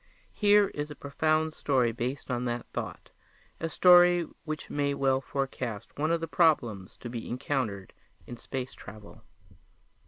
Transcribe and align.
Here 0.33 0.69
is 0.69 0.89
a 0.89 0.95
profound 0.95 1.53
story 1.53 1.91
based 1.91 2.31
on 2.31 2.45
that 2.45 2.65
thought 2.73 3.11
a 3.59 3.69
story 3.69 4.25
which 4.45 4.67
may 4.67 4.95
well 4.95 5.21
forecast 5.21 5.95
one 5.95 6.09
of 6.09 6.21
the 6.21 6.27
problems 6.27 6.97
to 7.01 7.07
be 7.07 7.29
encountered 7.29 7.93
in 8.25 8.35
space 8.35 8.73
travel. 8.73 9.23